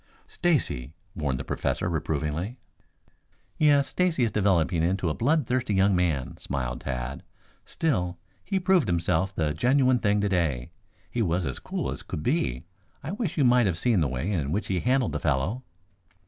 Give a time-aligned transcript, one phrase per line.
[0.27, 2.57] "Stacy!" warned the Professor reprovingly.
[3.59, 7.21] "Yes, Stacy is developing into a blood thirsty young man," smiled Tad.
[7.65, 10.71] "Still, he proved himself the genuine thing today.
[11.11, 12.65] He was as cool as could be.
[13.03, 15.61] I wish you might have seen the way in which he handled the fellow."